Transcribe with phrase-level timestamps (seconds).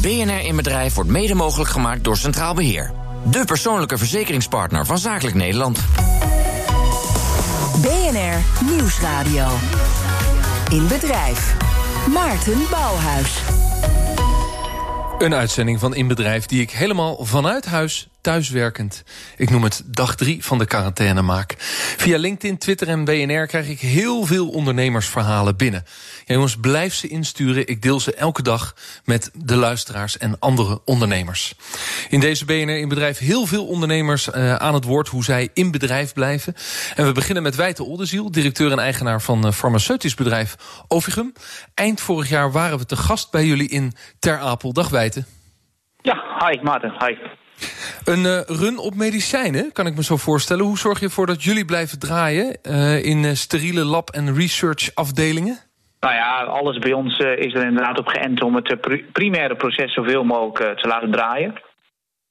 [0.00, 2.92] BNR in Bedrijf wordt mede mogelijk gemaakt door Centraal Beheer.
[3.30, 5.78] De persoonlijke verzekeringspartner van Zakelijk Nederland.
[7.80, 9.46] BNR Nieuwsradio.
[10.70, 11.54] In Bedrijf.
[12.12, 13.38] Maarten Bouwhuis.
[15.18, 19.04] Een uitzending van In Bedrijf die ik helemaal vanuit huis thuiswerkend.
[19.36, 21.54] Ik noem het dag drie van de quarantaine maak.
[21.96, 25.84] Via LinkedIn, Twitter en BNR krijg ik heel veel ondernemersverhalen binnen.
[26.26, 27.66] Jongens, blijf ze insturen.
[27.66, 31.54] Ik deel ze elke dag met de luisteraars en andere ondernemers.
[32.08, 35.70] In deze BNR in bedrijf heel veel ondernemers uh, aan het woord hoe zij in
[35.70, 36.54] bedrijf blijven.
[36.94, 40.56] En we beginnen met Wijte Oldenziel, directeur en eigenaar van uh, farmaceutisch bedrijf
[40.88, 41.32] Ovigum.
[41.74, 44.72] Eind vorig jaar waren we te gast bij jullie in Ter Apel.
[44.72, 45.24] Dag Wijte.
[46.00, 47.37] Ja, hi Maarten, hi.
[48.08, 50.64] Een uh, run op medicijnen, kan ik me zo voorstellen.
[50.64, 54.94] Hoe zorg je ervoor dat jullie blijven draaien uh, in uh, steriele lab- en research
[54.94, 55.58] afdelingen?
[56.00, 58.76] Nou ja, alles bij ons is er inderdaad op geënt om het
[59.12, 61.54] primaire proces zoveel mogelijk te laten draaien.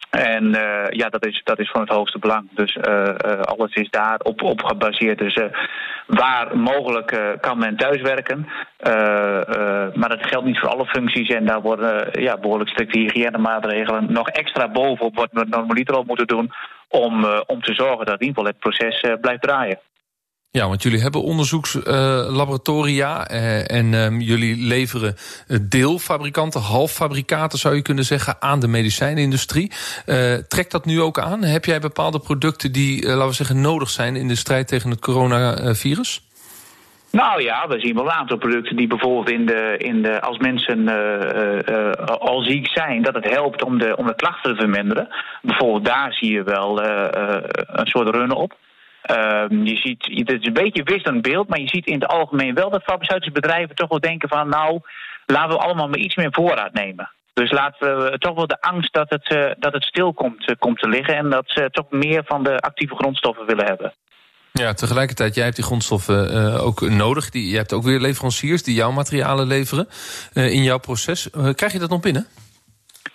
[0.09, 2.49] En uh, ja, dat is, dat is van het hoogste belang.
[2.51, 3.03] Dus uh,
[3.41, 5.17] alles is daarop op gebaseerd.
[5.17, 5.39] Dus
[6.07, 8.47] waar mogelijk kan men thuiswerken.
[9.93, 11.29] maar dat geldt niet voor alle functies.
[11.29, 16.27] En daar worden ja, behoorlijk strikte hygiënemaatregelen nog extra bovenop wat we normaliter al moeten
[16.27, 16.51] doen.
[16.89, 19.79] Om, om te zorgen dat in ieder geval het proces blijft draaien.
[20.51, 25.15] Ja, want jullie hebben onderzoekslaboratoria uh, en um, jullie leveren
[25.61, 29.71] deelfabrikanten, halffabrikaten zou je kunnen zeggen, aan de medicijnindustrie.
[30.05, 31.43] Uh, trekt dat nu ook aan?
[31.43, 34.99] Heb jij bepaalde producten die, laten we zeggen, nodig zijn in de strijd tegen het
[34.99, 36.21] coronavirus?
[37.11, 40.37] Nou ja, we zien wel een aantal producten die bijvoorbeeld in de, in de, als
[40.37, 40.87] mensen
[42.19, 45.07] al ziek zijn, dat het helpt om de, om de klachten te verminderen.
[45.41, 48.55] Bijvoorbeeld daar zie je wel een soort run op.
[49.11, 52.53] Um, je ziet, het is een beetje wisselend beeld, maar je ziet in het algemeen
[52.53, 54.79] wel dat farmaceutische bedrijven toch wel denken van nou,
[55.25, 57.11] laten we allemaal maar iets meer voorraad nemen.
[57.33, 60.55] Dus laten we toch wel de angst dat het, uh, dat het stil komt, uh,
[60.59, 63.93] komt te liggen en dat ze toch meer van de actieve grondstoffen willen hebben.
[64.51, 67.29] Ja, tegelijkertijd, jij hebt die grondstoffen uh, ook nodig.
[67.31, 69.87] Je hebt ook weer leveranciers die jouw materialen leveren
[70.33, 71.29] in jouw proces.
[71.55, 72.27] krijg je dat nog binnen?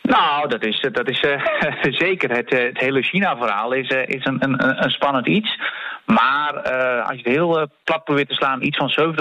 [0.02, 1.42] Nou, dat is, dat is uh,
[2.06, 2.30] zeker.
[2.30, 5.58] Het, het hele China-verhaal is, uh, is een, een, een spannend iets.
[6.04, 6.62] Maar
[7.02, 9.14] als je het heel plat probeert te slaan, iets van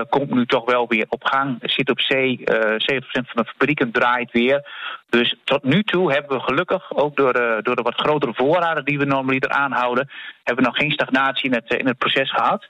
[0.00, 1.58] 70% komt nu toch wel weer op gang.
[1.60, 2.46] Zit op zee, 70%
[3.10, 4.68] van de fabrieken draait weer.
[5.08, 8.98] Dus tot nu toe hebben we gelukkig, ook door, door de wat grotere voorraden die
[8.98, 10.10] we normaliter aanhouden,
[10.42, 12.68] hebben we nog geen stagnatie in het proces gehad.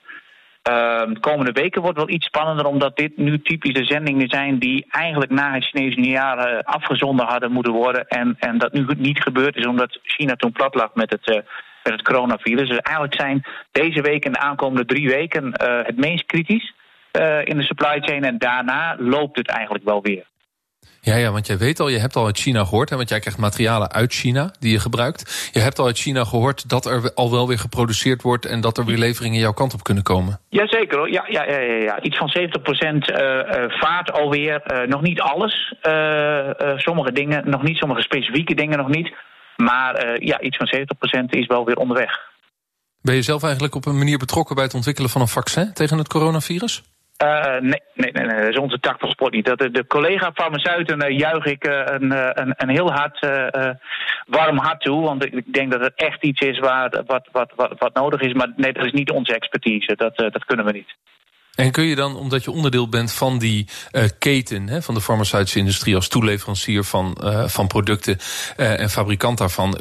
[0.65, 5.31] De komende weken wordt wel iets spannender, omdat dit nu typische zendingen zijn die eigenlijk
[5.31, 8.07] na het Chinese nieuwjaar uh, afgezonden hadden moeten worden.
[8.07, 11.35] En, en dat nu niet gebeurd is, omdat China toen plat lag met het, uh,
[11.83, 12.67] met het coronavirus.
[12.69, 16.73] Dus eigenlijk zijn deze week en de aankomende drie weken uh, het meest kritisch
[17.43, 18.23] in de supply chain.
[18.23, 20.25] En daarna loopt het eigenlijk wel weer.
[21.05, 23.19] Ja, ja, want jij weet al, je hebt al uit China gehoord, hè, want jij
[23.19, 25.49] krijgt materialen uit China die je gebruikt.
[25.53, 28.77] Je hebt al uit China gehoord dat er al wel weer geproduceerd wordt en dat
[28.77, 30.39] er weer leveringen jouw kant op kunnen komen.
[30.49, 32.01] Jazeker hoor, ja, ja, ja, ja, ja.
[32.01, 33.19] iets van 70% uh,
[33.67, 34.61] vaart alweer.
[34.71, 39.13] Uh, nog niet alles, uh, sommige dingen, nog niet, sommige specifieke dingen nog niet.
[39.55, 40.69] Maar ja, iets van
[41.23, 42.19] 70% is wel weer onderweg.
[43.01, 45.97] Ben je zelf eigenlijk op een manier betrokken bij het ontwikkelen van een vaccin tegen
[45.97, 46.83] het coronavirus?
[47.23, 49.45] Uh, nee, nee, nee, nee, dat is onze tak van sport niet.
[49.45, 52.11] Dat, de, collega-farmaceuten uh, juich ik uh, een,
[52.41, 53.19] een, een heel hard,
[54.25, 55.01] warm hart toe.
[55.01, 58.33] Want ik denk dat het echt iets is waar, wat, wat, wat, wat nodig is.
[58.33, 59.95] Maar nee, dat is niet onze expertise.
[59.95, 60.95] Dat, dat kunnen we niet.
[61.55, 64.67] En kun je dan, omdat je onderdeel bent van die uh, keten...
[64.67, 68.17] Hè, van de farmaceutische industrie als toeleverancier van, uh, van producten...
[68.57, 69.71] Uh, en fabrikant daarvan...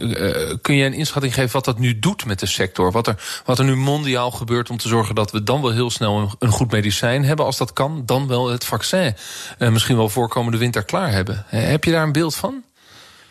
[0.61, 2.93] kun je een inschatting geven wat dat nu doet met de sector?
[2.93, 5.91] Wat er, wat er nu mondiaal gebeurt om te zorgen dat we dan wel heel
[5.91, 6.19] snel...
[6.19, 8.03] een, een goed medicijn hebben, als dat kan.
[8.07, 9.15] Dan wel het vaccin
[9.59, 11.45] misschien wel voorkomende winter klaar hebben.
[11.49, 12.63] heb je daar een beeld van?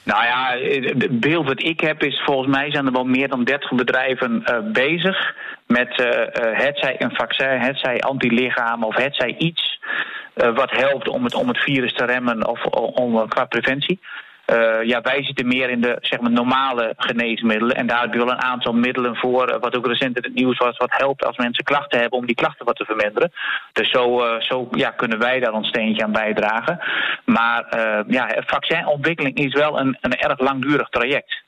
[0.03, 0.57] Nou ja,
[0.97, 4.43] het beeld wat ik heb is volgens mij zijn er wel meer dan 30 bedrijven
[4.45, 5.35] uh, bezig
[5.67, 9.81] met uh, het zij een vaccin, het zij antilichamen of het zij iets
[10.33, 13.99] wat helpt om het, om het virus te remmen of om, qua preventie.
[14.53, 17.75] Uh, ja, wij zitten meer in de zeg maar, normale geneesmiddelen.
[17.75, 20.33] En daar hebben we wel een aantal middelen voor, uh, wat ook recent in het
[20.33, 23.31] nieuws was, wat helpt als mensen klachten hebben om die klachten wat te verminderen.
[23.71, 26.79] Dus zo, uh, zo ja, kunnen wij daar ons steentje aan bijdragen.
[27.25, 27.65] Maar
[28.07, 31.41] ja, vaccinontwikkeling is wel een, een erg langdurig traject.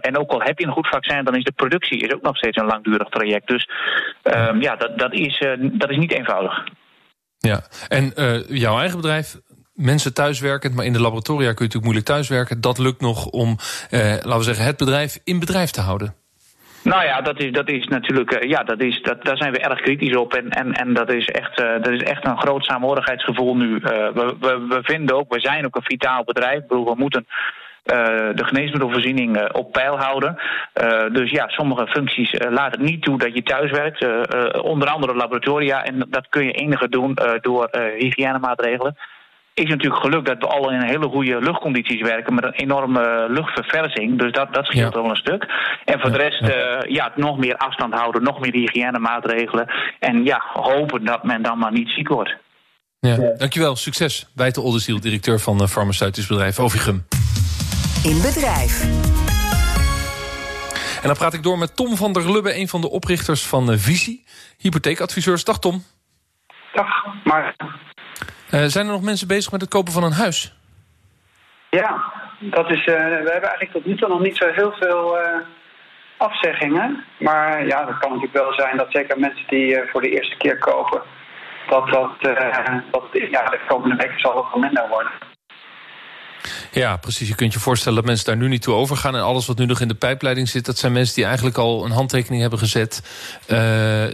[0.00, 2.36] En ook al heb je een goed vaccin, dan is de productie is ook nog
[2.36, 3.46] steeds een langdurig traject.
[3.46, 3.68] Dus
[4.24, 6.64] uh, ja, dat, dat, is, dat is niet eenvoudig.
[7.38, 8.12] Ja, en
[8.48, 9.36] jouw eigen bedrijf
[9.82, 12.60] mensen thuiswerkend, maar in de laboratoria kun je natuurlijk moeilijk thuiswerken.
[12.60, 13.56] Dat lukt nog om,
[13.90, 16.14] eh, laten we zeggen, het bedrijf in bedrijf te houden.
[16.82, 19.80] Nou ja, dat is, dat is natuurlijk, ja, dat is, dat, daar zijn we erg
[19.80, 20.34] kritisch op.
[20.34, 23.78] En, en, en dat, is echt, dat is echt een groot saamhorigheidsgevoel nu.
[23.78, 26.66] we, we, we vinden ook, we zijn ook een vitaal bedrijf.
[26.66, 27.26] Bedoel, we moeten
[28.34, 30.36] de geneesmiddelvoorziening op peil houden.
[31.12, 34.06] dus ja, sommige functies laten niet toe dat je thuis werkt.
[34.62, 35.84] onder andere laboratoria.
[35.84, 37.68] En dat kun je enige doen door
[37.98, 38.96] hygiënemaatregelen
[39.54, 44.18] is natuurlijk geluk dat we al in hele goede luchtcondities werken met een enorme luchtverversing.
[44.18, 45.46] Dus dat, dat scheelt wel een stuk.
[45.84, 46.48] En voor de rest, ja.
[46.48, 47.12] Uh, ja.
[47.16, 49.70] nog meer afstand houden, nog meer hygiënemaatregelen.
[49.98, 52.36] En ja, hopen dat men dan maar niet ziek wordt.
[53.00, 53.76] Ja, dankjewel.
[53.76, 54.30] Succes.
[54.34, 57.06] Wijte Oldenziel, directeur van het farmaceutisch bedrijf Ovigum.
[58.04, 58.82] In bedrijf.
[61.02, 63.78] En dan praat ik door met Tom van der Lubbe, een van de oprichters van
[63.78, 64.24] Visie,
[64.58, 65.44] hypotheekadviseurs.
[65.44, 65.84] Dag Tom.
[66.72, 66.88] Dag,
[67.24, 67.54] maar
[68.52, 70.54] zijn er nog mensen bezig met het kopen van een huis?
[71.70, 75.18] Ja, dat is, uh, we hebben eigenlijk tot nu toe nog niet zo heel veel
[75.18, 75.26] uh,
[76.16, 77.04] afzeggingen.
[77.18, 80.58] Maar ja, dat kan natuurlijk wel zijn dat zeker mensen die voor de eerste keer
[80.58, 81.02] kopen,
[81.68, 82.36] dat dat, dat
[83.30, 85.12] ja, de komende weken zal wat minder worden.
[86.70, 87.28] Ja, precies.
[87.28, 89.14] Je kunt je voorstellen dat mensen daar nu niet toe overgaan.
[89.14, 90.66] En alles wat nu nog in de pijpleiding zit...
[90.66, 93.02] dat zijn mensen die eigenlijk al een handtekening hebben gezet...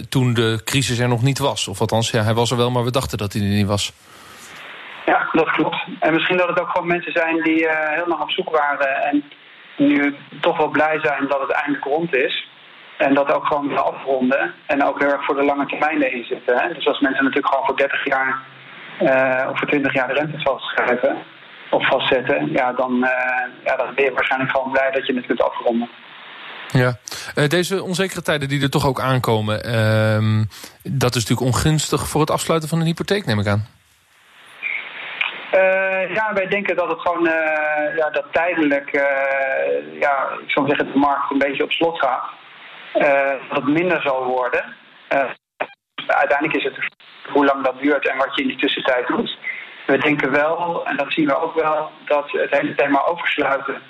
[0.08, 1.69] toen de crisis er nog niet was.
[1.69, 3.93] Of althans, ja, hij was er wel, maar we dachten dat hij er niet was.
[5.10, 5.76] Ja, dat klopt.
[6.00, 9.25] En misschien dat het ook gewoon mensen zijn die uh, heel op zoek waren en
[9.76, 12.49] nu toch wel blij zijn dat het eindelijk rond is.
[12.99, 14.55] En dat ook gewoon willen afronden.
[14.66, 16.58] En ook heel erg voor de lange termijn erin zitten.
[16.58, 16.75] Hè?
[16.75, 18.38] Dus als mensen natuurlijk gewoon voor 30 jaar
[19.02, 21.16] uh, of voor 20 jaar de rente vastschrijven
[21.70, 23.10] of vastzetten, ja, dan, uh,
[23.64, 25.88] ja, dan ben je waarschijnlijk gewoon blij dat je het kunt afronden.
[26.69, 26.96] Ja,
[27.49, 30.44] deze onzekere tijden die er toch ook aankomen, ehm,
[30.82, 33.77] dat is natuurlijk ongunstig voor het afsluiten van een hypotheek, neem ik aan.
[35.54, 40.68] Uh, ja, wij denken dat het gewoon uh, ja, dat tijdelijk, uh, ja, ik zou
[40.68, 42.24] zeggen, de markt een beetje op slot gaat.
[43.48, 44.64] dat het minder zal worden.
[46.06, 46.78] uiteindelijk is het
[47.32, 49.38] hoe lang dat duurt en wat je in die tussentijd doet.
[49.86, 53.82] We denken wel, en dat zien we ook wel, dat het hele thema oversluiten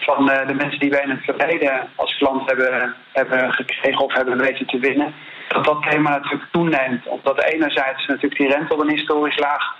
[0.00, 4.38] van de mensen die wij in het verleden als klant hebben, hebben gekregen of hebben
[4.38, 5.14] weten te winnen,
[5.48, 7.06] dat dat thema natuurlijk toeneemt.
[7.06, 9.78] Omdat enerzijds natuurlijk die rente op een historisch laag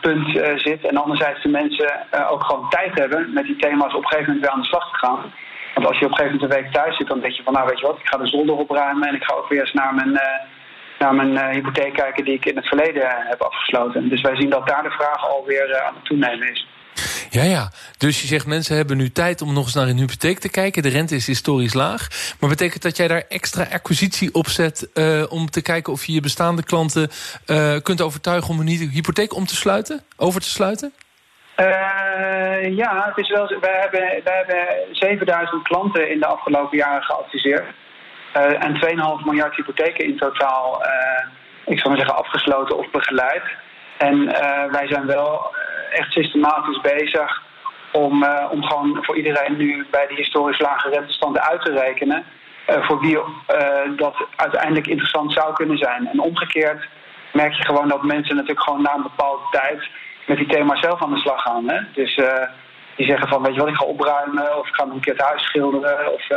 [0.00, 0.86] punt uh, zit.
[0.86, 4.32] En anderzijds de mensen uh, ook gewoon tijd hebben met die thema's op een gegeven
[4.32, 5.32] moment weer aan de slag te gaan.
[5.74, 7.52] Want als je op een gegeven moment een week thuis zit, dan denk je van
[7.52, 9.72] nou weet je wat, ik ga de zolder opruimen en ik ga ook weer eens
[9.72, 10.20] naar mijn,
[10.98, 14.08] naar mijn hypotheek kijken die ik in het verleden heb afgesloten.
[14.08, 16.66] Dus wij zien dat daar de vraag alweer aan het toenemen is.
[17.36, 17.68] Ja, ja.
[17.98, 20.82] Dus je zegt mensen hebben nu tijd om nog eens naar een hypotheek te kijken.
[20.82, 22.08] De rente is historisch laag.
[22.40, 24.90] Maar betekent dat jij daar extra acquisitie op zet...
[24.94, 27.08] Uh, om te kijken of je je bestaande klanten
[27.46, 28.50] uh, kunt overtuigen...
[28.50, 30.92] om een hypotheek om te sluiten, over te sluiten?
[31.60, 37.02] Uh, ja, het is wel, wij, hebben, wij hebben 7000 klanten in de afgelopen jaren
[37.02, 37.66] geadviseerd.
[38.32, 38.74] en
[39.20, 40.82] 2,5 miljard hypotheken in totaal,
[41.64, 43.42] ik zou maar zeggen, afgesloten of begeleid.
[43.98, 44.24] En
[44.70, 45.54] wij zijn wel
[45.90, 47.42] echt systematisch bezig
[47.92, 52.24] om, uh, om gewoon voor iedereen nu bij die historisch lage rentestanden uit te rekenen.
[52.70, 53.22] Uh, voor wie uh,
[53.96, 56.08] dat uiteindelijk interessant zou kunnen zijn.
[56.08, 56.88] En omgekeerd
[57.32, 59.88] merk je gewoon dat mensen natuurlijk gewoon na een bepaalde tijd
[60.26, 61.68] met die thema zelf aan de slag gaan.
[61.68, 61.80] Hè?
[61.92, 62.20] Dus
[62.96, 65.22] die zeggen van, weet je wat, ik ga opruimen of ik ga een keer het
[65.22, 66.12] huis schilderen.
[66.12, 66.28] Of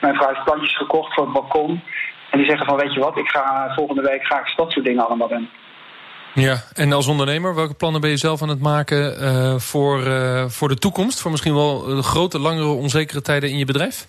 [0.00, 1.82] mijn vrouw heeft plantjes gekocht voor het balkon.
[2.30, 4.84] En die zeggen van, weet je wat, ik ga volgende week ga ik dat soort
[4.84, 5.50] dingen allemaal doen.
[6.34, 10.44] Ja, en als ondernemer, welke plannen ben je zelf aan het maken uh, voor, uh,
[10.44, 11.20] voor de toekomst?
[11.20, 14.06] Voor misschien wel uh, grote, langere, onzekere tijden in je bedrijf?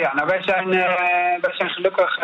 [0.00, 0.68] ja, nou wij zijn,
[1.40, 2.18] wij zijn gelukkig,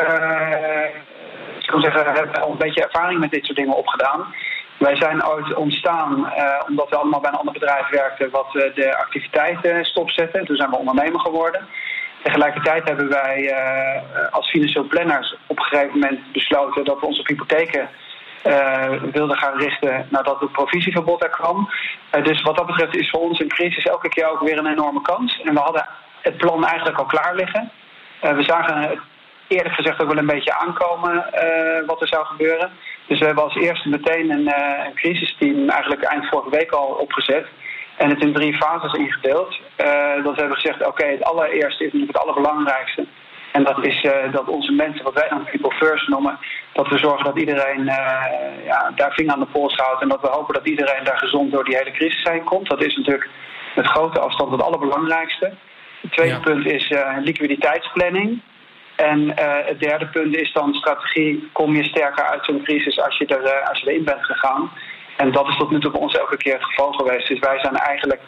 [1.58, 4.34] ik zeggen, hebben al een beetje ervaring met dit soort dingen opgedaan.
[4.78, 6.32] Wij zijn ooit ontstaan
[6.68, 10.40] omdat we allemaal bij een ander bedrijf werkten wat de activiteiten stopzetten.
[10.40, 11.68] En toen zijn we ondernemer geworden.
[12.22, 13.54] Tegelijkertijd hebben wij
[14.30, 17.88] als financieel planners op een gegeven moment besloten dat we op hypotheken
[19.12, 21.68] wilden gaan richten nadat het provisieverbod er kwam.
[22.16, 24.72] Uh, dus wat dat betreft is voor ons een crisis elke keer ook weer een
[24.72, 25.40] enorme kans.
[25.44, 25.86] En we hadden
[26.20, 27.70] het plan eigenlijk al klaar liggen.
[28.24, 29.00] Uh, we zagen
[29.48, 31.24] eerlijk gezegd ook wel een beetje aankomen
[31.86, 32.70] wat er zou gebeuren.
[33.06, 34.52] Dus we hebben als eerste meteen een,
[34.94, 37.46] crisisteam eigenlijk eind vorige week al opgezet.
[37.96, 39.60] En het in drie fases ingedeeld.
[40.24, 43.06] dat we hebben gezegd, oké, het allereerste is natuurlijk het allerbelangrijkste.
[43.52, 46.38] En dat is uh, dat onze mensen, wat wij dan people first noemen,
[46.72, 50.02] dat we zorgen dat iedereen uh, ja, daar vinger aan de pols houdt.
[50.02, 52.68] En dat we hopen dat iedereen daar gezond door die hele crisis heen komt.
[52.68, 53.28] Dat is natuurlijk
[53.74, 55.52] met grote afstand het allerbelangrijkste.
[56.00, 58.40] Het tweede punt is uh, liquiditeitsplanning.
[58.96, 59.32] En
[59.66, 61.48] het derde punt is dan strategie.
[61.52, 64.70] Kom je sterker uit zo'n crisis als je, er, als je erin bent gegaan.
[65.16, 67.28] En dat is tot nu toe bij ons elke keer het geval geweest.
[67.28, 68.20] Dus wij zijn eigenlijk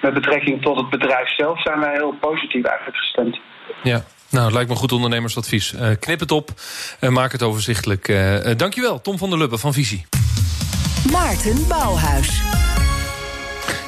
[0.00, 3.40] met betrekking tot het bedrijf zelf zijn wij heel positief eigenlijk gestemd.
[3.82, 4.00] Ja,
[4.32, 5.72] nou, het lijkt me goed ondernemersadvies.
[5.72, 6.60] Uh, knip het op
[6.98, 8.08] en maak het overzichtelijk.
[8.08, 10.06] Uh, dankjewel, Tom van der Lubbe van Visie.
[11.10, 12.40] Maarten Bouwhuis.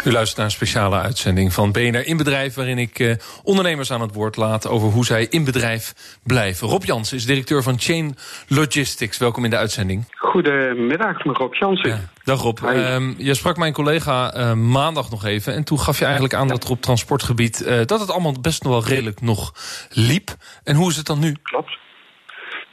[0.05, 2.55] U luistert naar een speciale uitzending van BNR in Bedrijf...
[2.55, 6.69] waarin ik uh, ondernemers aan het woord laat over hoe zij in bedrijf blijven.
[6.69, 8.17] Rob Jans is directeur van Chain
[8.49, 9.19] Logistics.
[9.19, 10.05] Welkom in de uitzending.
[10.17, 11.89] Goedemiddag, Rob Jansen.
[11.89, 12.59] Ja, dag Rob.
[12.59, 15.55] Um, je sprak mijn collega uh, maandag nog even...
[15.55, 17.63] en toen gaf je eigenlijk aan dat er op transportgebied...
[17.67, 19.53] Uh, dat het allemaal best nog wel redelijk nog
[19.91, 20.31] liep.
[20.65, 21.37] En hoe is het dan nu?
[21.43, 21.79] Klopt.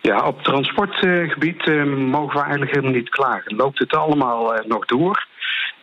[0.01, 3.55] Ja, op transportgebied mogen we eigenlijk helemaal niet klagen.
[3.55, 5.29] Loopt het allemaal nog door...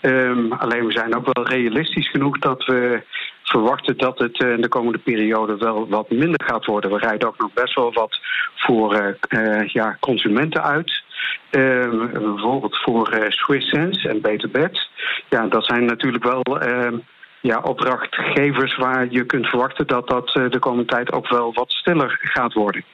[0.02, 3.02] Um, alleen we zijn ook wel realistisch genoeg dat we
[3.42, 6.90] verwachten dat het uh, de komende periode wel wat minder gaat worden.
[6.90, 8.20] We rijden ook nog best wel wat
[8.54, 11.02] voor uh, uh, ja, consumenten uit.
[11.50, 14.88] Um, bijvoorbeeld voor Swiss Sense en Beter Bed.
[15.28, 17.04] Ja, dat zijn natuurlijk wel um,
[17.40, 22.18] ja, opdrachtgevers waar je kunt verwachten dat dat de komende tijd ook wel wat stiller
[22.22, 22.84] gaat worden.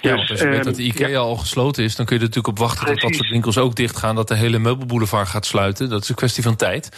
[0.00, 1.18] Ja, dus, als je weet dat de IKEA ja.
[1.18, 3.00] al gesloten is, dan kun je er natuurlijk op wachten Precies.
[3.00, 5.90] tot dat soort winkels ook dicht gaan, dat de hele meubelboulevard gaat sluiten.
[5.90, 6.88] Dat is een kwestie van tijd.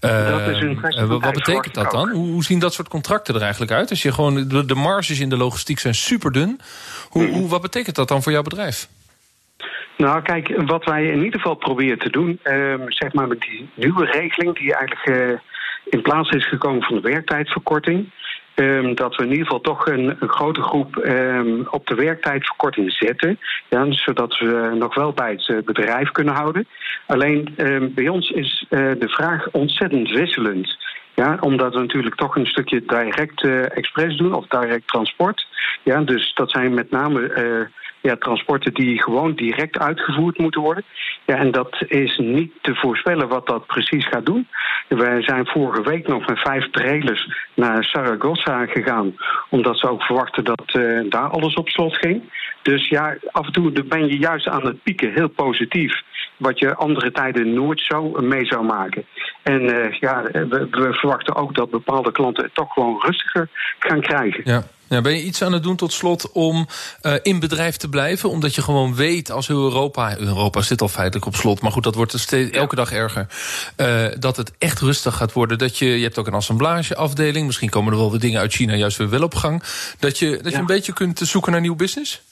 [0.00, 2.10] Dat is een kwestie van wat betekent dat dan?
[2.10, 3.90] Hoe, hoe, zien dat soort contracten er eigenlijk uit?
[3.90, 6.60] Als je gewoon, de, de marges in de logistiek zijn super dun.
[7.08, 8.88] Hoe, hoe, wat betekent dat dan voor jouw bedrijf?
[9.96, 13.70] Nou, kijk, wat wij in ieder geval proberen te doen, uh, zeg maar met die
[13.74, 15.38] nieuwe regeling die eigenlijk uh,
[15.84, 18.10] in plaats is gekomen van de werktijdverkorting.
[18.54, 23.38] Um, dat we in ieder geval toch een, grote groep um, op de werktijdverkorting zetten.
[23.68, 26.66] Ja, zodat we nog wel bij het bedrijf kunnen houden.
[27.06, 30.76] Alleen um, bij ons is uh, de vraag ontzettend wisselend.
[31.14, 35.46] Ja, omdat we natuurlijk toch een stukje direct uh, express doen of direct transport.
[35.82, 37.68] Ja, dus dat zijn met name
[38.00, 40.84] ja, transporten die gewoon direct uitgevoerd moeten worden.
[41.26, 44.48] Ja, en dat is niet te voorspellen wat dat precies gaat doen.
[44.88, 49.14] Wij zijn vorige week nog met vijf trailers naar Saragossa gegaan,
[49.48, 52.22] omdat ze ook verwachten dat uh, daar alles op slot ging.
[52.62, 56.02] Dus ja, af en toe ben je juist aan het pieken, heel positief.
[56.40, 59.04] Wat je andere tijden nooit zo mee zou maken.
[59.42, 64.00] En uh, ja, we, we, verwachten ook dat bepaalde klanten het toch gewoon rustiger gaan
[64.00, 64.40] krijgen.
[64.44, 64.62] Ja.
[64.90, 66.66] Ja, ben je iets aan het doen tot slot om
[67.02, 68.30] uh, in bedrijf te blijven?
[68.30, 70.18] Omdat je gewoon weet als heel Europa...
[70.18, 73.26] Europa zit al feitelijk op slot, maar goed, dat wordt steeds, elke dag erger...
[73.76, 75.58] Uh, dat het echt rustig gaat worden.
[75.58, 77.46] Dat je, je hebt ook een assemblageafdeling.
[77.46, 79.62] Misschien komen er wel weer dingen uit China juist weer wel op gang.
[79.98, 80.58] Dat je, dat je ja.
[80.58, 82.22] een beetje kunt zoeken naar nieuw business?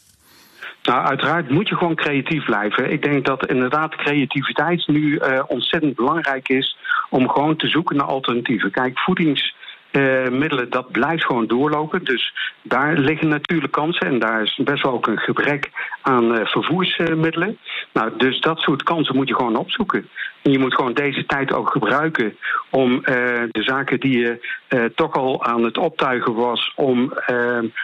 [0.89, 2.93] Nou, uiteraard moet je gewoon creatief blijven.
[2.93, 6.77] Ik denk dat inderdaad creativiteit nu uh, ontzettend belangrijk is...
[7.11, 8.71] om gewoon te zoeken naar alternatieven.
[8.71, 9.55] Kijk, voedings
[9.93, 12.05] uh, middelen, dat blijft gewoon doorlopen.
[12.05, 14.07] Dus daar liggen natuurlijk kansen.
[14.07, 15.71] En daar is best wel ook een gebrek
[16.03, 17.59] aan uh, vervoersmiddelen.
[17.93, 20.09] Nou, dus dat soort kansen moet je gewoon opzoeken.
[20.43, 22.37] En je moet gewoon deze tijd ook gebruiken
[22.71, 23.03] om uh,
[23.51, 24.57] de zaken die je
[24.95, 27.13] toch al aan het optuigen was, om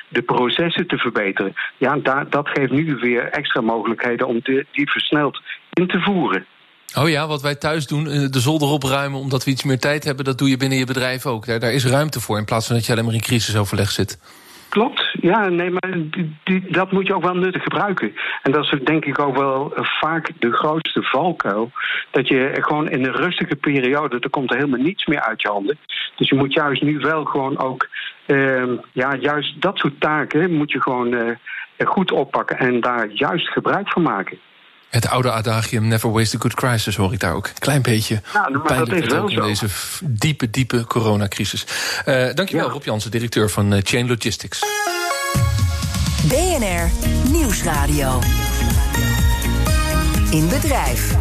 [0.08, 1.54] de processen te verbeteren.
[1.76, 4.40] Ja, daar, dat geeft nu weer extra mogelijkheden om
[4.72, 5.40] die versneld
[5.72, 6.46] in te voeren.
[6.98, 10.04] Oh ja, wat wij thuis doen, eh, de zolder opruimen omdat we iets meer tijd
[10.04, 11.46] hebben, dat doe je binnen je bedrijf ook.
[11.46, 14.18] Daar, daar is ruimte voor in plaats van dat je alleen maar in crisisoverleg zit.
[14.74, 15.96] Klopt, ja, nee, maar
[16.44, 18.12] die, dat moet je ook wel nuttig gebruiken.
[18.42, 21.70] En dat is denk ik ook wel vaak de grootste valkuil.
[22.10, 25.48] Dat je gewoon in een rustige periode, er komt er helemaal niets meer uit je
[25.48, 25.78] handen.
[26.16, 27.88] Dus je moet juist nu wel gewoon ook,
[28.26, 28.62] uh,
[28.92, 31.36] ja, juist dat soort taken moet je gewoon uh,
[31.78, 34.38] goed oppakken en daar juist gebruik van maken.
[34.94, 37.46] Het oude adagium never waste a good crisis hoor ik daar ook.
[37.46, 39.66] Een klein beetje ja, maar pijnlijk dat is wel in deze
[40.04, 41.66] diepe, diepe coronacrisis.
[42.06, 42.72] Uh, dankjewel ja.
[42.72, 44.60] Rob Jansen, directeur van uh, Chain Logistics.
[46.28, 46.90] BNR
[47.30, 48.18] Nieuwsradio.
[50.30, 51.16] In bedrijf.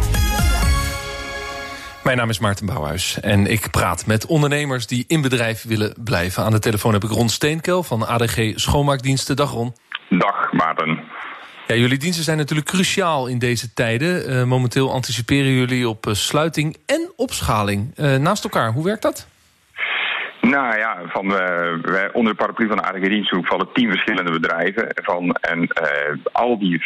[2.04, 6.44] Mijn naam is Maarten Bouwhuis en ik praat met ondernemers die in bedrijf willen blijven.
[6.44, 9.36] Aan de telefoon heb ik Ron Steenkel van ADG Schoonmaakdiensten.
[9.36, 9.74] Dag Ron.
[10.08, 11.13] Dag Maarten.
[11.66, 14.30] Ja, jullie diensten zijn natuurlijk cruciaal in deze tijden.
[14.30, 17.92] Uh, momenteel anticiperen jullie op uh, sluiting en opschaling.
[17.96, 19.26] Uh, naast elkaar, hoe werkt dat?
[20.44, 24.86] Nou ja, van, wij, onder de paraplu van de ADG Diensthoek vallen tien verschillende bedrijven.
[25.02, 25.68] Van, en
[26.32, 26.82] al die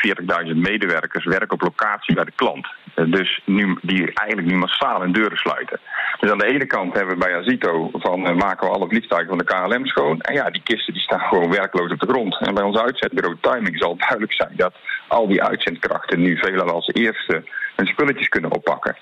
[0.47, 2.67] 40.000 medewerkers werken op locatie bij de klant.
[2.95, 5.81] dus nu, die eigenlijk nu massaal hun deuren sluiten.
[6.21, 9.29] Dus aan de ene kant hebben we bij Azito van uh, maken we alle vliegtuigen
[9.29, 10.21] van de KLM schoon.
[10.21, 12.41] En ja, die kisten die staan gewoon werkloos op de grond.
[12.41, 14.75] En bij ons uitzetbureau Timing zal duidelijk zijn dat
[15.09, 17.45] al die uitzendkrachten nu veelal als eerste
[17.77, 18.97] hun spulletjes kunnen oppakken.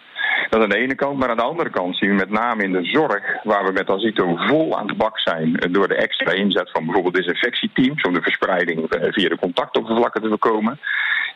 [0.48, 2.72] Dat aan de ene kant, maar aan de andere kant zien we met name in
[2.72, 6.70] de zorg, waar we met Azito vol aan de bak zijn door de extra inzet
[6.70, 10.80] van bijvoorbeeld desinfectieteams om de verspreiding via de contactoppervlakken te voorkomen.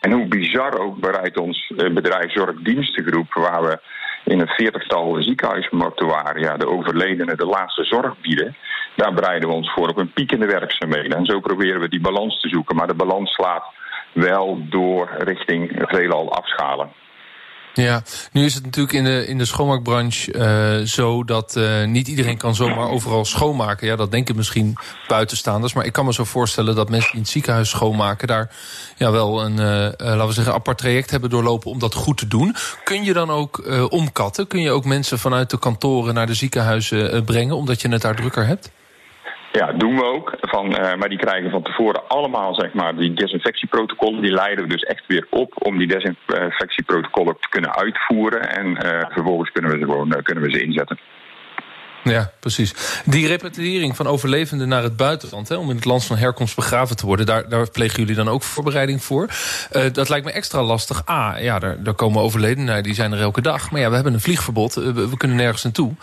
[0.00, 3.78] En hoe bizar ook bereidt ons bedrijf Zorgdienstengroep, waar we
[4.24, 8.56] in een veertigtal ziekenhuismortuaria de overledenen de laatste zorg bieden.
[8.96, 11.16] Daar bereiden we ons voor op een piek in de werkzaamheden.
[11.16, 12.76] En zo proberen we die balans te zoeken.
[12.76, 13.64] Maar de balans slaat
[14.12, 16.99] wel door richting veelal afschalen.
[17.74, 22.08] Ja, nu is het natuurlijk in de, in de schoonmaakbranche uh, zo dat uh, niet
[22.08, 23.86] iedereen kan zomaar overal schoonmaken.
[23.86, 24.76] Ja, dat denken misschien
[25.08, 25.72] buitenstaanders.
[25.72, 28.50] Maar ik kan me zo voorstellen dat mensen die in het ziekenhuis schoonmaken daar
[28.96, 32.26] ja, wel een, uh, laten we zeggen, apart traject hebben doorlopen om dat goed te
[32.26, 32.56] doen.
[32.84, 34.46] Kun je dan ook omkatten?
[34.46, 38.16] Kun je ook mensen vanuit de kantoren naar de ziekenhuizen brengen, omdat je het daar
[38.16, 38.70] drukker hebt?
[39.52, 40.36] Ja, doen we ook.
[40.40, 44.22] Van, uh, maar die krijgen van tevoren allemaal zeg maar, die desinfectieprotocollen.
[44.22, 48.50] Die leiden we dus echt weer op om die desinfectieprotocollen te kunnen uitvoeren.
[48.56, 50.98] En uh, vervolgens kunnen we ze gewoon uh, kunnen we ze inzetten.
[52.04, 53.02] Ja, precies.
[53.04, 56.96] Die repatriëring van overlevenden naar het buitenland, hè, om in het land van herkomst begraven
[56.96, 59.28] te worden, daar, daar plegen jullie dan ook voorbereiding voor.
[59.92, 61.08] Dat lijkt me extra lastig.
[61.08, 63.70] A, ja, daar, daar komen overledenen, die zijn er elke dag.
[63.70, 65.94] Maar ja, we hebben een vliegverbod, we, kunnen nergens naartoe.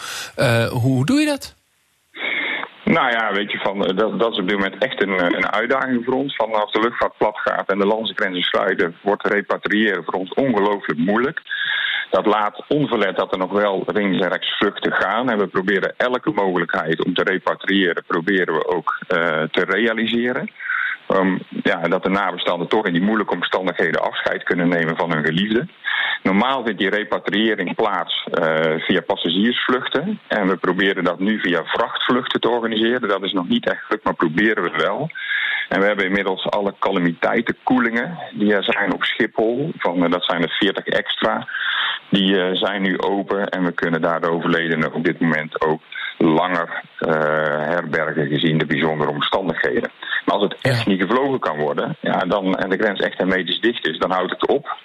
[0.69, 1.56] hoe doe je dat?
[2.87, 5.25] Nou ja, weet je, van, eh, dat, dat is op dit moment echt een, eh,
[5.29, 6.35] een uitdaging voor ons.
[6.35, 11.41] Van de luchtvaart plat gaat en de landsgrenzen sluiten, wordt repatriëren voor ons ongelooflijk moeilijk.
[12.09, 15.29] Dat laat onverlet dat er nog wel links en rechts gaan.
[15.29, 19.17] En we proberen elke mogelijkheid om te repatriëren, proberen we ook uh,
[19.51, 20.49] te realiseren.
[21.07, 25.25] Um, ja, dat de nabestaanden toch in die moeilijke omstandigheden afscheid kunnen nemen van hun
[25.25, 25.67] geliefde.
[26.27, 30.19] Normaal vindt die repatriëring plaats uh, via passagiersvluchten.
[30.27, 33.09] En we proberen dat nu via vrachtvluchten te organiseren.
[33.09, 35.09] Dat is nog niet echt gelukt, maar proberen we wel.
[35.69, 39.71] En we hebben inmiddels alle calamiteitenkoelingen die er zijn op Schiphol.
[39.77, 41.47] Van, uh, dat zijn er 40 extra.
[42.09, 45.81] Die uh, zijn nu open en we kunnen daar de overledenen op dit moment ook
[46.17, 47.11] langer uh,
[47.73, 49.91] herbergen gezien de bijzondere omstandigheden.
[50.25, 53.59] Maar als het echt niet gevlogen kan worden, ja, dan, en de grens echt hermetisch
[53.59, 54.75] dicht is, dan houdt het op.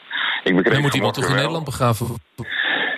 [0.45, 2.07] Ik begreep dan moet iemand toch in Nederland begraven?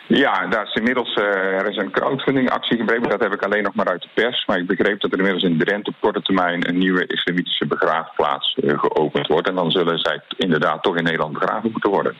[0.06, 1.24] Ja, daar is inmiddels uh,
[1.60, 3.08] er is een crowdfundingactie gebleven.
[3.08, 4.46] Dat heb ik alleen nog maar uit de pers.
[4.46, 8.56] Maar ik begreep dat er inmiddels in Drenthe op korte termijn een nieuwe islamitische begraafplaats
[8.56, 9.48] uh, geopend wordt.
[9.48, 12.16] En dan zullen zij inderdaad toch in Nederland begraven moeten worden.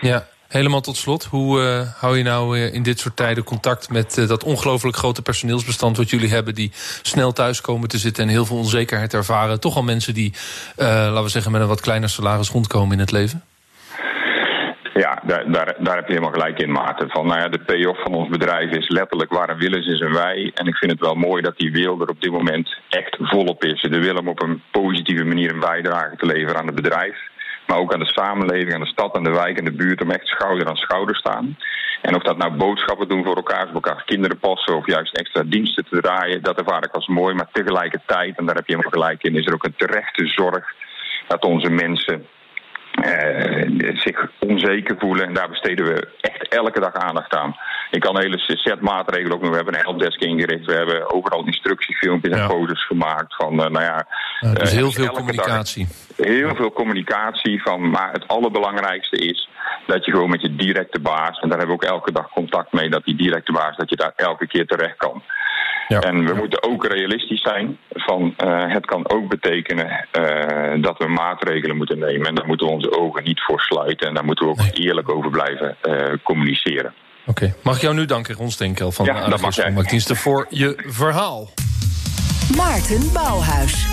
[0.00, 3.90] Ja, Helemaal tot slot, hoe uh, hou je nou uh, in dit soort tijden contact
[3.90, 6.70] met uh, dat ongelooflijk grote personeelsbestand wat jullie hebben, die
[7.02, 9.60] snel thuis komen te zitten en heel veel onzekerheid ervaren?
[9.60, 10.32] Toch al mensen die,
[10.76, 13.42] laten we zeggen, met een wat kleiner salaris rondkomen in het leven?
[14.94, 17.10] Ja, daar, daar, daar heb je helemaal gelijk in, Maarten.
[17.10, 20.12] Van, nou ja, de payoff van ons bedrijf is letterlijk waar een Willens is en
[20.12, 20.50] wij.
[20.54, 23.64] En ik vind het wel mooi dat die wil er op dit moment echt volop
[23.64, 23.80] is.
[23.80, 27.16] De wil om op een positieve manier een bijdrage te leveren aan het bedrijf.
[27.68, 30.10] Maar ook aan de samenleving, aan de stad, aan de wijk en de buurt om
[30.10, 31.56] echt schouder aan schouder staan.
[32.02, 35.42] En of dat nou boodschappen doen voor elkaar, voor elkaar kinderen passen of juist extra
[35.42, 37.34] diensten te draaien, dat ervaar ik als mooi.
[37.34, 40.74] Maar tegelijkertijd, en daar heb je helemaal gelijk in, is er ook een terechte zorg
[41.26, 42.26] dat onze mensen
[43.04, 45.26] uh, zich onzeker voelen.
[45.26, 47.56] En daar besteden we echt elke dag aandacht aan.
[47.90, 49.50] Ik kan een hele set maatregelen ook nog.
[49.50, 50.66] We hebben een helpdesk ingericht.
[50.66, 53.34] We hebben overal instructiefilmpjes en foto's gemaakt.
[53.34, 54.06] Van, uh, nou ja,
[54.40, 55.88] ja dus heel veel communicatie.
[56.16, 57.62] heel veel communicatie.
[57.62, 59.48] Van, maar het allerbelangrijkste is
[59.86, 61.40] dat je gewoon met je directe baas...
[61.40, 62.90] en daar hebben we ook elke dag contact mee...
[62.90, 65.22] dat die directe baas, dat je daar elke keer terecht kan.
[65.88, 66.00] Ja.
[66.00, 67.78] En we moeten ook realistisch zijn.
[67.90, 72.26] Van, uh, het kan ook betekenen uh, dat we maatregelen moeten nemen.
[72.26, 74.08] En daar moeten we onze ogen niet voor sluiten.
[74.08, 74.70] En daar moeten we ook nee.
[74.72, 76.94] eerlijk over blijven uh, communiceren.
[77.26, 77.54] Oké, okay.
[77.62, 81.48] mag ik jou nu danken, Ron Steenkel van ja, de Schoonmaakdiensten voor je verhaal.
[82.56, 83.86] Maarten Bouwhuis.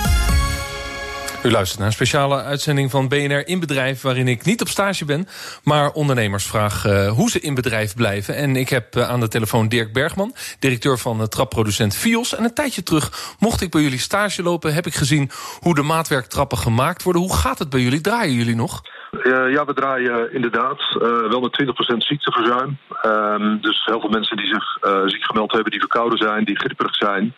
[1.45, 4.01] U luistert naar een speciale uitzending van BNR in Bedrijf...
[4.01, 5.27] waarin ik niet op stage ben,
[5.63, 8.36] maar ondernemers vraag uh, hoe ze in bedrijf blijven.
[8.36, 12.36] En ik heb uh, aan de telefoon Dirk Bergman, directeur van uh, trapproducent Fios.
[12.36, 14.73] En een tijdje terug mocht ik bij jullie stage lopen...
[14.73, 15.29] heb ik gezien
[15.60, 17.21] hoe de maatwerktrappen gemaakt worden.
[17.21, 18.01] Hoe gaat het bij jullie?
[18.01, 18.81] Draaien jullie nog?
[19.23, 20.97] Ja, we draaien inderdaad
[21.29, 21.62] wel met
[21.93, 22.77] 20% ziekteverzuim.
[23.05, 26.95] Uh, dus heel veel mensen die zich ziek gemeld hebben, die verkouden zijn, die gripperig
[26.95, 27.36] zijn.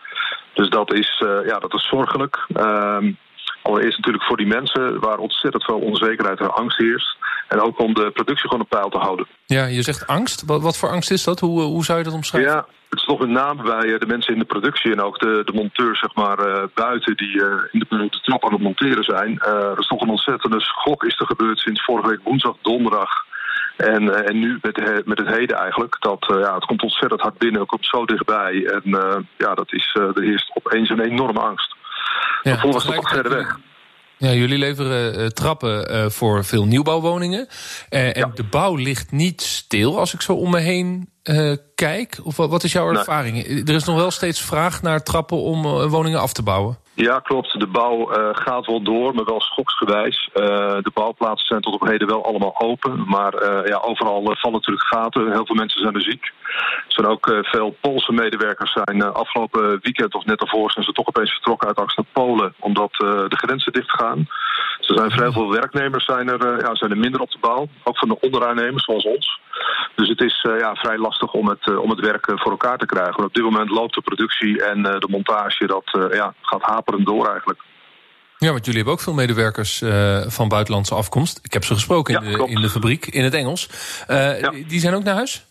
[0.54, 2.46] Dus dat is, ja, dat is zorgelijk.
[3.68, 7.18] Allereerst natuurlijk voor die mensen waar ontzettend veel onzekerheid en angst heerst.
[7.48, 9.28] En ook om de productie gewoon op peil te houden.
[9.46, 10.46] Ja, je zegt angst.
[10.46, 11.40] Wat, wat voor angst is dat?
[11.40, 12.52] Hoe, hoe zou je dat omschrijven?
[12.52, 15.42] Ja, het is toch met name bij de mensen in de productie en ook de,
[15.46, 19.04] de monteurs zeg maar, uh, buiten die uh, in de, de trap aan het monteren
[19.04, 19.32] zijn.
[19.32, 23.10] Uh, er is toch een ontzettende schok is er gebeurd sinds vorige week woensdag, donderdag.
[23.78, 25.96] En, en nu met, met het heden eigenlijk.
[26.00, 28.66] Dat, ja, het komt ontzettend hard binnen, het komt zo dichtbij.
[28.66, 28.82] En
[29.38, 31.77] ja, dat is, er eerst opeens een enorme angst.
[32.44, 33.60] Ja, Vervolgens toch verder weg.
[34.18, 37.48] Ja, jullie leveren uh, trappen uh, voor veel nieuwbouwwoningen.
[37.90, 41.10] Uh, en de bouw ligt niet stil als ik zo om me heen
[41.76, 42.20] kijk.
[42.24, 43.48] Of wat is jouw ervaring?
[43.48, 43.64] Nee.
[43.64, 46.78] Er is nog wel steeds vraag naar trappen om woningen af te bouwen.
[47.06, 47.60] Ja, klopt.
[47.60, 50.30] De bouw uh, gaat wel door, maar wel schoksgewijs.
[50.34, 50.46] Uh,
[50.82, 53.04] de bouwplaatsen zijn tot op heden wel allemaal open.
[53.08, 55.32] Maar uh, ja, overal vallen natuurlijk gaten.
[55.32, 56.24] Heel veel mensen zijn er ziek.
[56.88, 61.08] Er zijn ook veel Poolse medewerkers zijn afgelopen weekend of net daarvoor zijn ze toch
[61.08, 62.54] opeens vertrokken uit angst naar Polen.
[62.60, 64.28] Omdat de grenzen dicht gaan.
[64.88, 67.68] Er zijn vrij veel werknemers zijn er, ja, zijn er minder op de bouw.
[67.84, 69.40] Ook van de onderaannemers zoals ons.
[69.96, 73.24] Dus het is ja, vrij lastig om het, om het werk voor elkaar te krijgen.
[73.24, 77.60] Op dit moment loopt de productie en de montage dat ja, gaat haperen door eigenlijk.
[78.38, 81.40] Ja, want jullie hebben ook veel medewerkers uh, van buitenlandse afkomst.
[81.42, 83.70] Ik heb ze gesproken in, de, in de fabriek, in het Engels.
[84.08, 84.50] Uh, ja.
[84.50, 85.47] Die zijn ook naar huis?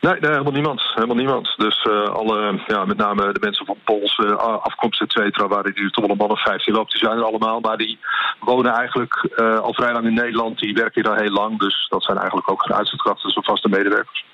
[0.00, 0.82] Nee, helemaal niemand.
[0.94, 1.54] Helemaal niemand.
[1.56, 5.90] Dus uh, alle, ja, met name de mensen van Poolse afkomst, et cetera, waar die
[5.90, 7.60] toch wel een man of 15 loopt, die zijn er allemaal.
[7.60, 7.98] Maar die
[8.40, 9.14] wonen eigenlijk
[9.62, 10.58] al vrij lang in Nederland.
[10.58, 11.58] Die werken hier al heel lang.
[11.58, 14.24] Dus dat zijn eigenlijk ook geen uitzendkrachten, zo vaste medewerkers.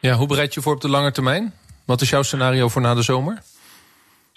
[0.00, 1.54] Ja, hoe bereid je voor op de lange termijn?
[1.86, 3.38] Wat is jouw scenario voor na de zomer?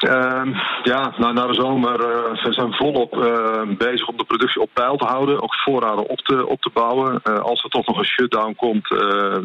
[0.08, 0.42] Uh,
[0.84, 4.98] ja, na de zomer uh, we zijn volop uh, bezig om de productie op peil
[4.98, 5.42] te houden.
[5.42, 7.22] Ook voorraden op te, op te bouwen.
[7.24, 8.90] Uh, als er toch nog een shutdown komt,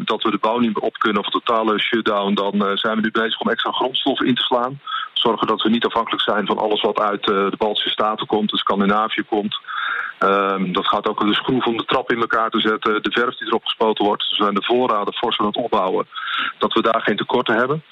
[0.05, 3.01] dat we de bouw niet meer op kunnen of een totale shutdown, dan zijn we
[3.01, 4.79] nu bezig om extra grondstoffen in te slaan.
[5.13, 8.57] Zorgen dat we niet afhankelijk zijn van alles wat uit de Baltische Staten komt, de
[8.57, 9.59] Scandinavië komt.
[10.19, 13.37] Ehm, dat gaat ook de schroef om de trap in elkaar te zetten, de verf
[13.37, 14.21] die erop gespoten wordt.
[14.21, 16.07] Dus we zijn de voorraden fors aan het opbouwen,
[16.57, 17.83] dat we daar geen tekorten hebben.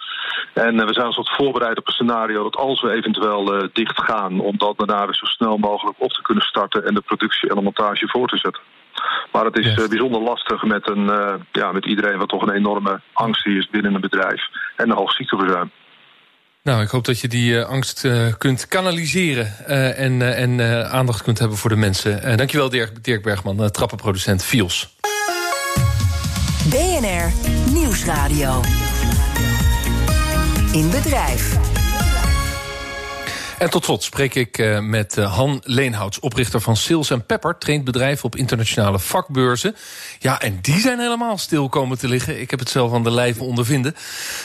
[0.54, 3.70] En uh, we zijn ons wat voorbereid op een scenario dat als we eventueel uh,
[3.74, 7.50] dicht gaan, om dat daarna zo snel mogelijk op te kunnen starten en de productie
[7.50, 8.62] en de montage voor te zetten.
[9.32, 11.06] Maar het is uh, bijzonder lastig met, een,
[11.52, 14.42] ja, met iedereen wat toch een enorme angst is binnen een bedrijf
[14.76, 15.72] en een hoog ziekteverzuim.
[16.64, 21.24] Nou, ik hoop dat je die uh, angst uh, kunt kanaliseren uh, en, en aandacht
[21.24, 22.38] kunt hebben voor de mensen.
[22.38, 24.96] dankjewel Dirk, Dirk Bergman, trappenproducent Fios.
[26.70, 27.34] BNR
[27.74, 28.62] Nieuwsradio.
[30.74, 31.58] In bedrijf.
[33.58, 37.58] En tot slot spreek ik uh, met uh, Han Leenhouts, oprichter van Sales Pepper.
[37.58, 39.76] Traint bedrijven op internationale vakbeurzen.
[40.20, 42.42] Ja, en die zijn helemaal stil komen te liggen.
[42.42, 43.96] Ik heb het zelf aan de lijve ondervinden.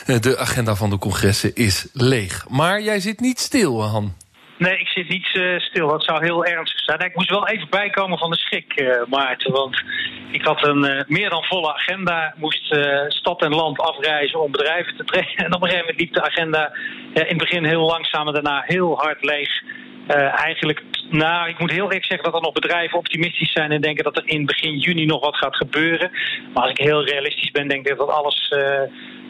[0.07, 2.45] Uh, de agenda van de congressen is leeg.
[2.49, 4.14] Maar jij zit niet stil, Han.
[4.59, 5.88] Nee, ik zit niet uh, stil.
[5.88, 7.01] Dat zou heel ernstig zijn.
[7.01, 9.53] Ik moest wel even bijkomen van de schrik, uh, Maarten.
[9.53, 9.83] Want
[10.31, 12.35] ik had een uh, meer dan volle agenda.
[12.37, 12.77] Moest
[13.09, 15.37] stad en land afreizen om bedrijven te trainen.
[15.37, 16.73] En op een gegeven moment liep de agenda
[17.14, 19.62] in het begin heel langzaam en daarna heel hard leeg.
[20.16, 24.05] Eigenlijk, nou, ik moet heel eerlijk zeggen dat er nog bedrijven optimistisch zijn en denken
[24.05, 26.11] dat er in begin juni nog wat gaat gebeuren.
[26.55, 28.53] Maar als ik heel realistisch ben, denk ik dat alles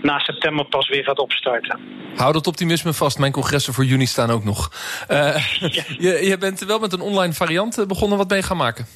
[0.02, 1.80] na september pas weer gaat opstarten.
[2.16, 3.18] Hou dat optimisme vast.
[3.18, 4.72] Mijn congressen voor juni staan ook nog.
[5.10, 5.18] Uh,
[5.76, 5.82] ja.
[5.98, 8.18] je, je, bent wel met een online variant begonnen.
[8.18, 8.86] Wat mee gaan maken?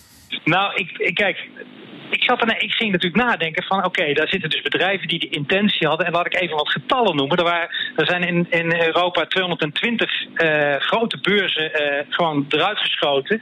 [0.44, 1.48] Nou, ik, ik kijk,
[2.12, 5.88] ik, zat ik ging natuurlijk nadenken van oké, daar zitten dus bedrijven die de intentie
[5.88, 6.06] hadden.
[6.06, 7.36] En laat ik even wat getallen noemen.
[7.36, 13.40] Er, waren, er zijn in, in Europa 220 uh, grote beurzen uh, gewoon eruit geschoten.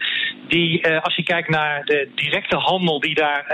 [0.49, 3.45] Die, uh, als je kijkt naar de directe handel die daar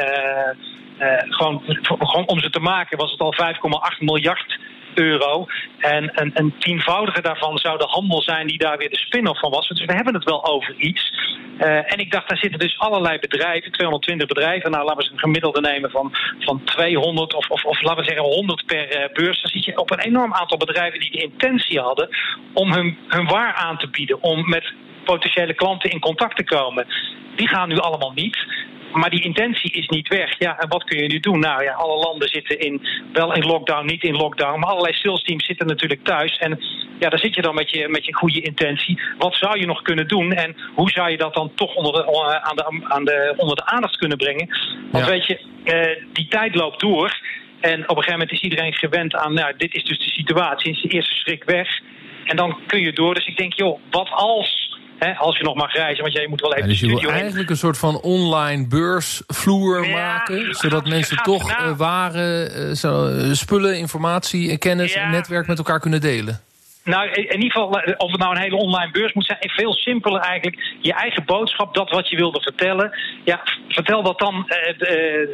[1.29, 4.59] gewoon, gewoon om ze te maken was het al 5,8 miljard
[4.99, 5.47] euro.
[5.79, 9.51] En een, een, tienvoudige daarvan zou de handel zijn die daar weer de spin-off van
[9.51, 9.69] was.
[9.69, 11.13] Dus we hebben het wel over iets.
[11.59, 14.71] Uh, en ik dacht, daar zitten dus allerlei bedrijven, 220 bedrijven.
[14.71, 18.25] Nou, laten we een gemiddelde nemen van, van 200 of, of, of laten we zeggen
[18.25, 19.43] 100 per uh, beurs.
[19.43, 22.09] Dan zit je op een enorm aantal bedrijven die de intentie hadden
[22.53, 24.23] om hun, hun waar aan te bieden.
[24.23, 24.73] Om met
[25.05, 26.87] potentiële klanten in contact te komen.
[27.37, 28.39] Die gaan nu allemaal niet.
[28.93, 30.39] Maar die intentie is niet weg.
[30.39, 31.39] Ja, en wat kun je nu doen?
[31.39, 34.59] Nou ja, alle landen zitten in, wel in lockdown, niet in lockdown.
[34.59, 36.37] Maar allerlei sales teams zitten natuurlijk thuis.
[36.39, 36.61] En
[36.99, 39.01] ja, daar zit je dan met je, met je goede intentie.
[39.19, 40.33] Wat zou je nog kunnen doen?
[40.33, 43.67] En hoe zou je dat dan toch onder de, aan de, aan de, onder de
[43.67, 44.49] aandacht kunnen brengen?
[44.91, 45.11] Want ja.
[45.11, 47.21] weet je, uh, die tijd loopt door.
[47.61, 50.71] En op een gegeven moment is iedereen gewend aan, nou, dit is dus de situatie.
[50.71, 51.81] Is de eerste schrik weg.
[52.25, 53.15] En dan kun je door.
[53.15, 54.66] Dus ik denk, joh, wat als
[55.19, 56.65] als je nog mag reizen, want jij moet wel even.
[56.65, 61.51] Ja, dus je wil eigenlijk een soort van online beursvloer ja, maken, zodat mensen toch
[61.51, 66.41] uh, waren, uh, zo, uh, spullen, informatie en kennis en netwerk met elkaar kunnen delen.
[66.87, 69.73] Nou, in ieder geval, eh, of het nou een hele online beurs moet zijn, veel
[69.73, 70.75] simpeler eigenlijk.
[70.81, 72.99] Je eigen boodschap, dat wat je wilde vertellen.
[73.25, 75.29] Ja, vertel dat dan, uh, uh,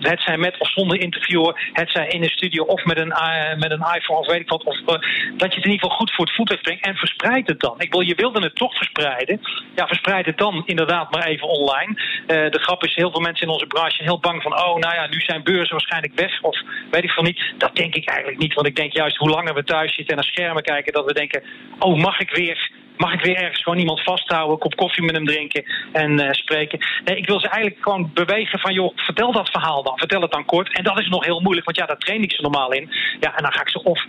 [0.00, 3.14] het zijn met of zonder interviewer, het zij in een studio of met een,
[3.58, 4.64] met een iPhone of weet ik wat.
[4.64, 5.00] Of, dat
[5.36, 7.74] je het in ieder geval goed voor het voetlicht brengt en verspreid het dan.
[7.80, 9.40] Ik wil, je wilde het toch verspreiden.
[9.74, 11.94] Ja, verspreid het dan inderdaad maar even online.
[12.26, 14.94] de grap is, heel veel mensen in onze branche zijn heel bang van, oh, nou
[14.94, 16.42] ja, nu zijn beurzen waarschijnlijk weg.
[16.42, 17.52] Of weet ik van niet.
[17.58, 20.22] Dat denk ik eigenlijk niet, want ik denk juist hoe langer we thuis zitten en
[20.22, 21.42] naar schermen kijken dat we denken:
[21.78, 22.70] oh, mag ik weer.
[23.02, 26.30] Mag ik weer ergens gewoon iemand vasthouden, een kop koffie met hem drinken en uh,
[26.30, 26.78] spreken?
[27.04, 29.98] Nee, ik wil ze eigenlijk gewoon bewegen van, joh, vertel dat verhaal dan.
[29.98, 30.76] Vertel het dan kort.
[30.76, 32.90] En dat is nog heel moeilijk, want ja, daar train ik ze normaal in.
[33.20, 34.06] Ja, en dan ga ik ze of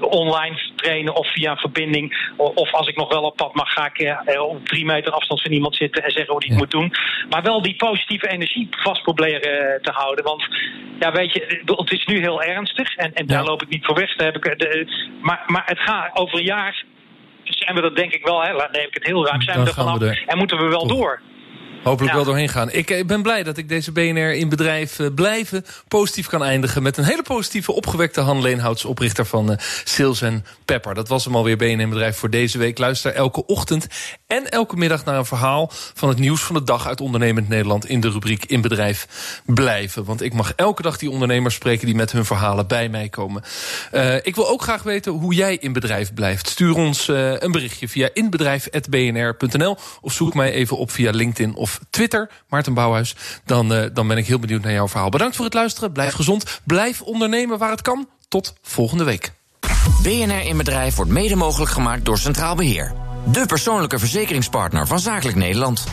[0.00, 2.32] online trainen of via een verbinding.
[2.36, 5.42] Of als ik nog wel op pad mag, ga ik eh, op drie meter afstand
[5.42, 6.92] van iemand zitten en zeggen hoe die het moet doen.
[7.30, 10.24] Maar wel die positieve energie vast proberen te houden.
[10.24, 10.46] Want
[10.98, 13.94] ja, weet je, het is nu heel ernstig en, en daar loop ik niet voor
[13.94, 14.16] weg.
[14.16, 14.86] Daar heb ik, de,
[15.20, 16.84] maar, maar het gaat over een jaar
[17.54, 19.74] zijn we dat denk ik wel, hè, neem ik het heel ruim, zijn we er
[19.74, 21.20] vanaf en moeten we wel door.
[21.86, 22.70] Hopelijk wel doorheen gaan.
[22.70, 26.82] Ik eh, ben blij dat ik deze BNR in bedrijf eh, blijven positief kan eindigen...
[26.82, 30.22] met een hele positieve opgewekte Han Leenhouts, oprichter van uh, Sales
[30.64, 30.94] Pepper.
[30.94, 32.78] Dat was hem alweer BNR in bedrijf voor deze week.
[32.78, 33.86] Luister elke ochtend
[34.26, 35.70] en elke middag naar een verhaal...
[35.94, 37.86] van het nieuws van de dag uit ondernemend Nederland...
[37.86, 39.06] in de rubriek In Bedrijf
[39.44, 40.04] Blijven.
[40.04, 41.86] Want ik mag elke dag die ondernemers spreken...
[41.86, 43.42] die met hun verhalen bij mij komen.
[43.92, 46.48] Uh, ik wil ook graag weten hoe jij in bedrijf blijft.
[46.48, 49.76] Stuur ons uh, een berichtje via inbedrijf.bnr.nl...
[50.00, 53.14] of zoek mij even op via LinkedIn of Twitter, Maarten Bouwhuis.
[53.44, 55.08] Dan, uh, dan ben ik heel benieuwd naar jouw verhaal.
[55.08, 55.92] Bedankt voor het luisteren.
[55.92, 56.60] Blijf gezond.
[56.64, 58.08] Blijf ondernemen waar het kan.
[58.28, 59.32] Tot volgende week.
[60.02, 62.92] BNR in Bedrijf wordt mede mogelijk gemaakt door Centraal Beheer.
[63.32, 65.84] De persoonlijke verzekeringspartner van Zakelijk Nederland.